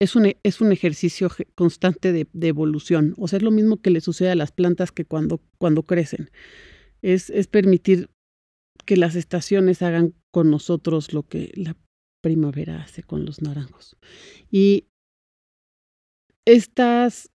es 0.00 0.14
un, 0.14 0.32
es 0.42 0.60
un 0.60 0.72
ejercicio 0.72 1.30
constante 1.54 2.12
de, 2.12 2.26
evolución. 2.46 3.14
O 3.18 3.28
sea, 3.28 3.38
es 3.38 3.42
lo 3.42 3.50
mismo 3.50 3.80
que 3.80 3.90
le 3.90 4.00
sucede 4.00 4.30
a 4.30 4.36
las 4.36 4.52
plantas 4.52 4.92
que 4.92 5.04
cuando, 5.04 5.40
cuando 5.58 5.82
crecen. 5.82 6.30
Es, 7.02 7.30
es 7.30 7.46
permitir 7.46 8.10
que 8.84 8.96
las 8.96 9.16
estaciones 9.16 9.82
hagan 9.82 10.14
con 10.30 10.50
nosotros 10.50 11.12
lo 11.12 11.24
que 11.24 11.52
la 11.54 11.76
primavera 12.22 12.82
hace 12.82 13.02
con 13.02 13.24
los 13.24 13.42
naranjos. 13.42 13.96
Y 14.50 14.86
estas 16.44 17.30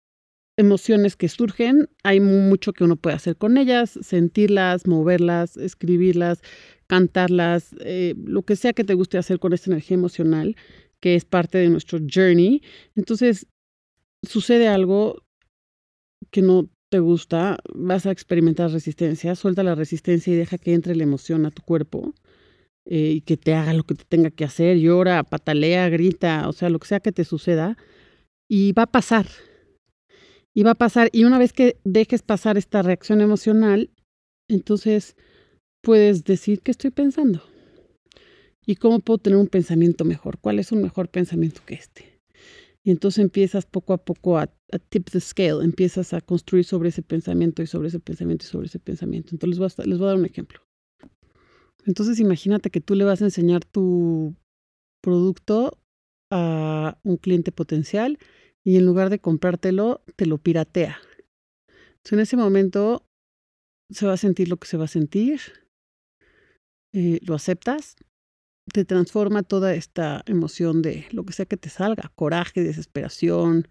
emociones 0.57 1.17
que 1.17 1.29
surgen, 1.29 1.89
hay 2.03 2.21
mucho 2.21 2.73
que 2.73 2.85
uno 2.85 2.97
puede 2.97 3.17
hacer 3.17 3.37
con 3.37 3.57
ellas, 3.57 3.99
sentirlas, 4.03 4.87
moverlas, 4.87 5.57
escribirlas, 5.57 6.43
cantarlas, 6.87 7.75
eh, 7.81 8.15
lo 8.25 8.43
que 8.43 8.57
sea 8.57 8.73
que 8.73 8.85
te 8.85 8.95
guste 8.95 9.19
hacer 9.19 9.39
con 9.39 9.53
esta 9.53 9.71
energía 9.71 9.97
emocional, 9.97 10.57
que 11.01 11.15
es 11.15 11.25
parte 11.25 11.59
de 11.59 11.69
nuestro 11.69 11.99
journey. 11.99 12.63
Entonces, 12.95 13.47
sucede 14.23 14.69
algo 14.69 15.23
que 16.31 16.43
no 16.43 16.69
te 16.91 17.01
gusta, 17.01 17.59
vas 17.73 18.05
a 18.05 18.11
experimentar 18.11 18.71
resistencia, 18.71 19.35
suelta 19.35 19.63
la 19.63 19.75
resistencia 19.75 20.33
y 20.33 20.37
deja 20.37 20.59
que 20.59 20.75
entre 20.75 20.95
la 20.95 21.05
emoción 21.05 21.47
a 21.47 21.51
tu 21.51 21.63
cuerpo 21.63 22.15
eh, 22.85 23.13
y 23.17 23.21
que 23.23 23.39
te 23.39 23.55
haga 23.55 23.73
lo 23.73 23.85
que 23.85 23.95
te 23.95 24.05
tenga 24.05 24.31
que 24.31 24.45
hacer, 24.45 24.79
llora, 24.79 25.23
patalea, 25.25 25.89
grita, 25.89 26.49
o 26.49 26.53
sea, 26.53 26.69
lo 26.69 26.79
que 26.79 26.89
sea 26.89 27.01
que 27.01 27.13
te 27.13 27.25
suceda, 27.25 27.79
y 28.49 28.73
va 28.73 28.83
a 28.83 28.93
pasar, 28.93 29.27
y 30.55 30.63
va 30.63 30.73
a 30.73 30.77
pasar. 30.77 31.09
Y 31.13 31.25
una 31.25 31.39
vez 31.39 31.53
que 31.53 31.79
dejes 31.85 32.23
pasar 32.23 32.59
esta 32.59 32.83
reacción 32.83 33.21
emocional, 33.21 33.91
entonces 34.49 35.17
puedes 35.83 36.25
decir 36.25 36.61
qué 36.61 36.71
estoy 36.71 36.91
pensando. 36.91 37.43
¿Y 38.65 38.77
cómo 38.77 39.01
puedo 39.01 39.19
tener 39.19 39.39
un 39.39 39.49
pensamiento 39.49 40.05
mejor? 40.05 40.39
¿Cuál 40.39 40.59
es 40.59 40.71
un 40.71 40.83
mejor 40.83 41.09
pensamiento 41.09 41.63
que 41.67 41.75
este? 41.75 42.21
Y 42.85 42.91
entonces 42.91 43.23
empiezas 43.23 43.67
poco 43.67 43.93
a 43.93 43.99
poco 43.99 44.39
a, 44.39 44.49
tip 44.89 45.11
the 45.11 45.21
scale, 45.21 45.65
empiezas 45.65 46.13
a 46.13 46.21
construir 46.21 46.65
sobre 46.65 46.89
ese 46.89 47.03
pensamiento 47.03 47.63
y 47.63 47.67
sobre 47.67 47.89
ese 47.89 48.01
pensamiento 48.01 48.45
y 48.45 48.49
sobre 48.49 48.67
ese 48.67 48.79
pensamiento. 48.79 49.31
Entonces 49.33 49.59
les 49.59 49.79
a, 49.79 49.85
les 49.85 49.99
voy 49.99 50.07
a 50.07 50.11
dar 50.11 50.19
un 50.19 50.27
ejemplo. 50.27 50.61
Entonces 51.85 52.21
imagínate 52.21 52.71
que 52.71 52.81
tú 52.81 52.95
le 52.95 53.05
vas 53.05 53.23
a 53.23 53.27
enseñar 53.27 53.65
tu 53.65 54.35
producto 55.01 55.79
a 56.31 56.99
un 57.03 57.17
cliente 57.17 57.53
potencial 57.53 58.19
y 58.65 58.77
en 58.77 58.87
lugar 58.87 59.11
de 59.11 59.19
comprártelo, 59.19 60.03
te 60.17 60.27
lo 60.27 60.39
piratea. 60.39 60.99
Entonces, 61.97 62.13
en 62.13 62.21
ese 62.21 62.37
momento 62.37 63.05
se 63.91 64.07
va 64.07 64.15
a 64.15 64.17
sentir 64.17 64.49
lo 64.49 64.57
que 64.57 64.69
se 64.69 64.77
va 64.77 64.85
a 64.85 64.89
sentir, 64.89 65.41
eh, 66.95 67.21
lo 67.23 67.35
aceptas, 67.35 67.97
te 68.73 68.85
transforma 68.85 69.43
toda 69.43 69.75
esta 69.75 70.23
emoción 70.27 70.83
de 70.83 71.07
lo 71.11 71.25
que 71.25 71.33
sea 71.33 71.47
que 71.47 71.57
te 71.57 71.69
salga, 71.69 72.13
coraje, 72.15 72.63
desesperación, 72.63 73.69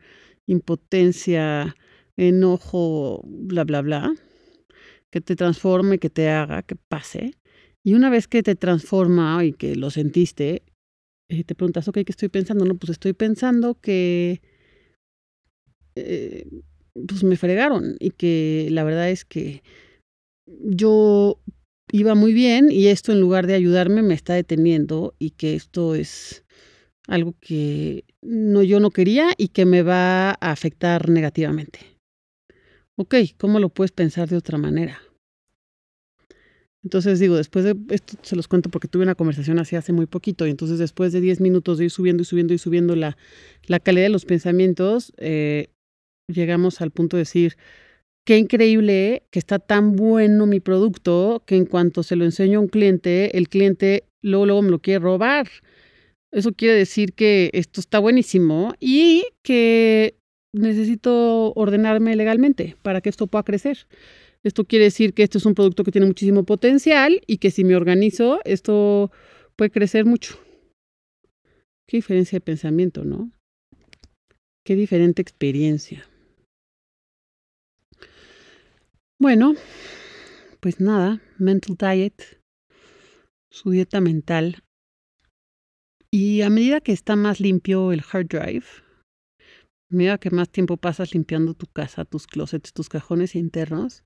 impotencia, 0.47 1.75
enojo, 2.17 3.21
bla, 3.25 3.63
bla, 3.63 3.81
bla, 3.81 4.13
que 5.11 5.21
te 5.21 5.35
transforme, 5.35 5.99
que 5.99 6.09
te 6.09 6.29
haga, 6.29 6.63
que 6.63 6.75
pase. 6.75 7.35
Y 7.83 7.93
una 7.93 8.09
vez 8.09 8.27
que 8.27 8.43
te 8.43 8.55
transforma 8.55 9.43
y 9.43 9.53
que 9.53 9.75
lo 9.75 9.89
sentiste, 9.89 10.63
eh, 11.29 11.43
te 11.43 11.55
preguntas, 11.55 11.87
ok, 11.87 11.95
¿qué 12.05 12.11
estoy 12.11 12.29
pensando? 12.29 12.65
No, 12.65 12.75
pues 12.75 12.91
estoy 12.91 13.13
pensando 13.13 13.79
que 13.79 14.41
eh, 15.95 16.47
pues 17.07 17.23
me 17.23 17.37
fregaron 17.37 17.95
y 17.99 18.11
que 18.11 18.67
la 18.71 18.83
verdad 18.83 19.09
es 19.09 19.25
que 19.25 19.63
yo 20.45 21.39
iba 21.91 22.15
muy 22.15 22.33
bien 22.33 22.71
y 22.71 22.87
esto 22.87 23.11
en 23.11 23.21
lugar 23.21 23.47
de 23.47 23.55
ayudarme 23.55 24.01
me 24.01 24.13
está 24.13 24.33
deteniendo 24.33 25.13
y 25.19 25.31
que 25.31 25.55
esto 25.55 25.95
es 25.95 26.43
algo 27.07 27.35
que 27.39 28.05
no 28.21 28.63
yo 28.63 28.79
no 28.79 28.91
quería 28.91 29.31
y 29.37 29.49
que 29.49 29.65
me 29.65 29.83
va 29.83 30.31
a 30.31 30.51
afectar 30.51 31.09
negativamente. 31.09 31.79
Ok, 32.97 33.15
¿cómo 33.37 33.59
lo 33.59 33.69
puedes 33.69 33.91
pensar 33.91 34.29
de 34.29 34.37
otra 34.37 34.57
manera? 34.57 34.99
Entonces 36.83 37.19
digo, 37.19 37.35
después 37.35 37.63
de 37.63 37.75
esto 37.89 38.17
se 38.21 38.35
los 38.35 38.47
cuento 38.47 38.69
porque 38.69 38.87
tuve 38.87 39.03
una 39.03 39.15
conversación 39.15 39.59
así 39.59 39.75
hace 39.75 39.93
muy 39.93 40.07
poquito 40.07 40.47
y 40.47 40.49
entonces 40.49 40.79
después 40.79 41.13
de 41.13 41.21
10 41.21 41.39
minutos 41.39 41.77
de 41.77 41.85
ir 41.85 41.91
subiendo 41.91 42.23
y 42.23 42.25
subiendo 42.25 42.53
y 42.53 42.57
subiendo 42.57 42.95
la, 42.95 43.17
la 43.67 43.79
calidad 43.79 44.05
de 44.05 44.09
los 44.09 44.25
pensamientos, 44.25 45.13
eh, 45.17 45.67
llegamos 46.33 46.81
al 46.81 46.91
punto 46.91 47.17
de 47.17 47.21
decir, 47.21 47.57
qué 48.25 48.37
increíble 48.37 49.23
que 49.31 49.39
está 49.39 49.59
tan 49.59 49.95
bueno 49.95 50.45
mi 50.45 50.59
producto 50.59 51.43
que 51.45 51.55
en 51.55 51.65
cuanto 51.65 52.03
se 52.03 52.15
lo 52.15 52.25
enseño 52.25 52.59
a 52.59 52.61
un 52.61 52.67
cliente, 52.67 53.37
el 53.37 53.49
cliente 53.49 54.05
luego, 54.21 54.45
luego 54.45 54.61
me 54.61 54.71
lo 54.71 54.79
quiere 54.79 54.99
robar. 54.99 55.47
Eso 56.31 56.53
quiere 56.53 56.75
decir 56.75 57.13
que 57.13 57.49
esto 57.53 57.81
está 57.81 57.99
buenísimo 57.99 58.73
y 58.79 59.25
que 59.43 60.15
necesito 60.53 61.53
ordenarme 61.53 62.15
legalmente 62.15 62.77
para 62.81 63.01
que 63.01 63.09
esto 63.09 63.27
pueda 63.27 63.43
crecer. 63.43 63.87
Esto 64.43 64.65
quiere 64.65 64.85
decir 64.85 65.13
que 65.13 65.23
esto 65.23 65.37
es 65.37 65.45
un 65.45 65.53
producto 65.53 65.83
que 65.83 65.91
tiene 65.91 66.07
muchísimo 66.07 66.43
potencial 66.45 67.21
y 67.27 67.37
que 67.37 67.51
si 67.51 67.63
me 67.63 67.75
organizo, 67.75 68.39
esto 68.43 69.11
puede 69.55 69.71
crecer 69.71 70.05
mucho. 70.05 70.35
Qué 71.87 71.97
diferencia 71.97 72.37
de 72.37 72.41
pensamiento, 72.41 73.03
¿no? 73.03 73.31
Qué 74.65 74.75
diferente 74.75 75.21
experiencia. 75.21 76.07
Bueno, 79.21 79.53
pues 80.61 80.79
nada, 80.79 81.21
mental 81.37 81.77
diet, 81.77 82.41
su 83.51 83.69
dieta 83.69 84.01
mental. 84.01 84.63
Y 86.09 86.41
a 86.41 86.49
medida 86.49 86.81
que 86.81 86.91
está 86.91 87.15
más 87.15 87.39
limpio 87.39 87.91
el 87.91 88.01
hard 88.01 88.29
drive, 88.29 88.65
a 89.91 89.95
medida 89.95 90.17
que 90.17 90.31
más 90.31 90.49
tiempo 90.49 90.75
pasas 90.77 91.13
limpiando 91.13 91.53
tu 91.53 91.67
casa, 91.67 92.03
tus 92.03 92.25
closets, 92.25 92.73
tus 92.73 92.89
cajones 92.89 93.35
internos, 93.35 94.03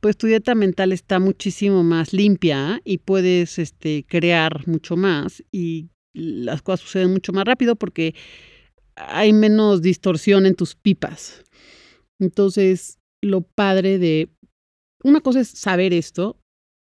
pues 0.00 0.16
tu 0.16 0.28
dieta 0.28 0.54
mental 0.54 0.92
está 0.92 1.18
muchísimo 1.18 1.82
más 1.82 2.12
limpia 2.12 2.80
y 2.84 2.98
puedes 2.98 3.58
este, 3.58 4.06
crear 4.06 4.64
mucho 4.68 4.96
más 4.96 5.42
y 5.50 5.88
las 6.14 6.62
cosas 6.62 6.82
suceden 6.82 7.10
mucho 7.10 7.32
más 7.32 7.46
rápido 7.46 7.74
porque 7.74 8.14
hay 8.94 9.32
menos 9.32 9.82
distorsión 9.82 10.46
en 10.46 10.54
tus 10.54 10.76
pipas. 10.76 11.42
Entonces, 12.20 12.99
lo 13.22 13.42
padre 13.42 13.98
de... 13.98 14.30
Una 15.02 15.20
cosa 15.20 15.40
es 15.40 15.48
saber 15.48 15.92
esto 15.92 16.38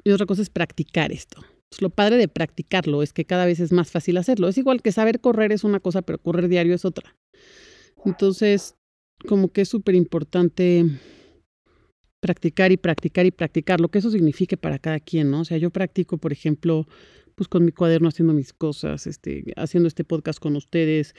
y 0.03 0.11
otra 0.11 0.25
cosa 0.25 0.41
es 0.41 0.49
practicar 0.49 1.11
esto. 1.11 1.41
lo 1.81 1.89
padre 1.89 2.15
de 2.17 2.27
practicarlo 2.27 3.03
es 3.03 3.11
que 3.11 3.25
cada 3.25 3.45
vez 3.45 3.59
es 3.59 3.71
más 3.71 3.91
fácil 3.91 4.17
hacerlo. 4.17 4.47
Es 4.47 4.57
igual 4.57 4.81
que 4.81 4.91
saber 4.91 5.19
correr 5.19 5.51
es 5.51 5.63
una 5.63 5.79
cosa, 5.79 6.01
pero 6.01 6.19
correr 6.19 6.47
diario 6.47 6.73
es 6.73 6.85
otra. 6.85 7.17
Entonces, 8.05 8.75
como 9.27 9.49
que 9.49 9.61
es 9.61 9.69
súper 9.69 9.95
importante 9.95 10.85
practicar 12.21 12.71
y 12.71 12.77
practicar 12.77 13.25
y 13.25 13.31
practicar, 13.31 13.79
lo 13.79 13.89
que 13.89 13.99
eso 13.99 14.09
signifique 14.09 14.57
para 14.57 14.79
cada 14.79 14.99
quien, 14.99 15.29
¿no? 15.29 15.41
O 15.41 15.45
sea, 15.45 15.57
yo 15.57 15.69
practico, 15.69 16.17
por 16.17 16.31
ejemplo, 16.31 16.87
pues 17.35 17.47
con 17.47 17.65
mi 17.65 17.71
cuaderno 17.71 18.07
haciendo 18.07 18.33
mis 18.33 18.53
cosas, 18.53 19.05
este, 19.07 19.53
haciendo 19.57 19.87
este 19.87 20.03
podcast 20.03 20.39
con 20.39 20.55
ustedes, 20.55 21.13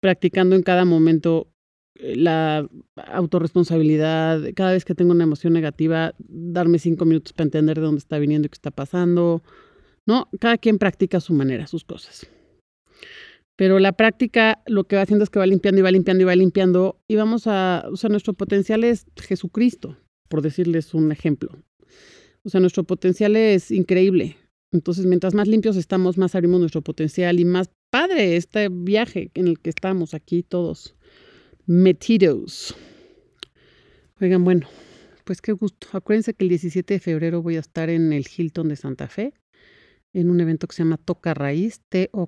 practicando 0.00 0.54
en 0.54 0.62
cada 0.62 0.84
momento 0.84 1.51
la 1.94 2.68
autorresponsabilidad, 2.96 4.42
cada 4.54 4.72
vez 4.72 4.84
que 4.84 4.94
tengo 4.94 5.12
una 5.12 5.24
emoción 5.24 5.52
negativa, 5.52 6.14
darme 6.18 6.78
cinco 6.78 7.04
minutos 7.04 7.32
para 7.32 7.44
entender 7.44 7.78
de 7.78 7.86
dónde 7.86 7.98
está 7.98 8.18
viniendo 8.18 8.46
y 8.46 8.48
qué 8.48 8.54
está 8.54 8.70
pasando, 8.70 9.42
¿no? 10.06 10.28
Cada 10.40 10.58
quien 10.58 10.78
practica 10.78 11.18
a 11.18 11.20
su 11.20 11.34
manera, 11.34 11.66
sus 11.66 11.84
cosas. 11.84 12.26
Pero 13.56 13.78
la 13.78 13.92
práctica 13.92 14.62
lo 14.66 14.84
que 14.84 14.96
va 14.96 15.02
haciendo 15.02 15.24
es 15.24 15.30
que 15.30 15.38
va 15.38 15.46
limpiando 15.46 15.80
y 15.80 15.82
va 15.82 15.90
limpiando 15.90 16.22
y 16.22 16.24
va 16.24 16.34
limpiando 16.34 17.00
y 17.06 17.16
vamos 17.16 17.46
a, 17.46 17.86
o 17.92 17.96
sea, 17.96 18.08
nuestro 18.08 18.32
potencial 18.32 18.82
es 18.82 19.06
Jesucristo, 19.16 19.98
por 20.28 20.42
decirles 20.42 20.94
un 20.94 21.12
ejemplo. 21.12 21.50
O 22.44 22.48
sea, 22.48 22.60
nuestro 22.60 22.84
potencial 22.84 23.36
es 23.36 23.70
increíble. 23.70 24.36
Entonces, 24.72 25.04
mientras 25.04 25.34
más 25.34 25.46
limpios 25.46 25.76
estamos, 25.76 26.16
más 26.16 26.34
abrimos 26.34 26.58
nuestro 26.58 26.80
potencial 26.80 27.38
y 27.38 27.44
más 27.44 27.70
padre 27.90 28.36
este 28.36 28.68
viaje 28.70 29.30
en 29.34 29.46
el 29.46 29.60
que 29.60 29.68
estamos 29.68 30.14
aquí 30.14 30.42
todos 30.42 30.96
metidos. 31.72 32.76
Oigan, 34.20 34.44
bueno, 34.44 34.68
pues 35.24 35.40
qué 35.40 35.52
gusto. 35.52 35.88
Acuérdense 35.92 36.34
que 36.34 36.44
el 36.44 36.50
17 36.50 36.94
de 36.94 37.00
febrero 37.00 37.40
voy 37.40 37.56
a 37.56 37.60
estar 37.60 37.88
en 37.88 38.12
el 38.12 38.26
Hilton 38.28 38.68
de 38.68 38.76
Santa 38.76 39.08
Fe 39.08 39.32
en 40.12 40.28
un 40.28 40.38
evento 40.42 40.66
que 40.66 40.76
se 40.76 40.82
llama 40.84 40.98
Toca 40.98 41.32
Raíz, 41.32 41.80
T-O-K-A-R-A-I-Z.com. 41.88 42.18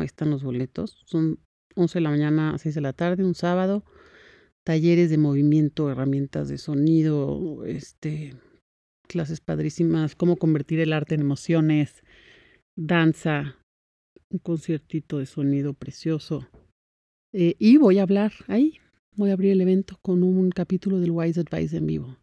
Ahí 0.00 0.06
están 0.06 0.30
los 0.30 0.42
boletos. 0.42 1.02
Son 1.04 1.38
11 1.74 1.98
de 1.98 2.02
la 2.02 2.08
mañana 2.08 2.54
a 2.54 2.58
6 2.58 2.74
de 2.74 2.80
la 2.80 2.94
tarde, 2.94 3.22
un 3.22 3.34
sábado. 3.34 3.84
Talleres 4.64 5.10
de 5.10 5.18
movimiento, 5.18 5.90
herramientas 5.90 6.48
de 6.48 6.56
sonido, 6.56 7.66
este, 7.66 8.34
clases 9.06 9.42
padrísimas, 9.42 10.16
cómo 10.16 10.36
convertir 10.36 10.80
el 10.80 10.94
arte 10.94 11.14
en 11.14 11.20
emociones, 11.20 12.02
danza, 12.74 13.58
un 14.30 14.38
conciertito 14.38 15.18
de 15.18 15.26
sonido 15.26 15.74
precioso. 15.74 16.48
Eh, 17.36 17.56
y 17.58 17.78
voy 17.78 17.98
a 17.98 18.02
hablar 18.02 18.32
ahí, 18.46 18.74
voy 19.16 19.30
a 19.30 19.32
abrir 19.32 19.50
el 19.50 19.60
evento 19.60 19.98
con 20.02 20.22
un 20.22 20.50
capítulo 20.50 21.00
del 21.00 21.10
Wise 21.10 21.40
Advice 21.40 21.76
en 21.76 21.86
vivo. 21.86 22.16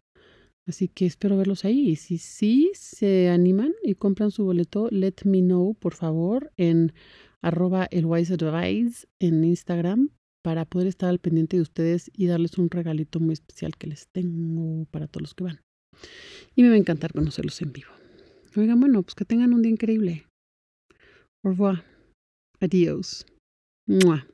Así 0.66 0.88
que 0.88 1.04
espero 1.04 1.36
verlos 1.36 1.66
ahí. 1.66 1.90
Y 1.90 1.96
si 1.96 2.16
sí 2.16 2.70
se 2.74 3.28
animan 3.28 3.74
y 3.82 3.94
compran 3.94 4.30
su 4.30 4.44
boleto, 4.44 4.88
let 4.90 5.16
me 5.24 5.42
know, 5.42 5.74
por 5.74 5.94
favor, 5.94 6.50
en 6.56 6.94
arroba 7.42 7.86
el 7.90 8.06
Wise 8.06 8.34
Advice 8.34 9.06
en 9.20 9.44
Instagram 9.44 10.10
para 10.42 10.64
poder 10.64 10.88
estar 10.88 11.10
al 11.10 11.18
pendiente 11.18 11.56
de 11.56 11.62
ustedes 11.62 12.10
y 12.16 12.26
darles 12.26 12.56
un 12.56 12.70
regalito 12.70 13.20
muy 13.20 13.34
especial 13.34 13.76
que 13.76 13.88
les 13.88 14.08
tengo 14.08 14.86
para 14.86 15.08
todos 15.08 15.22
los 15.22 15.34
que 15.34 15.44
van. 15.44 15.60
Y 16.56 16.62
me 16.62 16.68
va 16.68 16.74
a 16.74 16.78
encantar 16.78 17.12
conocerlos 17.12 17.60
en 17.60 17.72
vivo. 17.72 17.90
Oigan, 18.56 18.80
bueno, 18.80 19.02
pues 19.02 19.14
que 19.14 19.26
tengan 19.26 19.52
un 19.52 19.60
día 19.60 19.72
increíble. 19.72 20.26
Au 21.44 21.50
revoir. 21.50 21.84
Adiós. 22.60 23.26
Mua. 23.86 24.26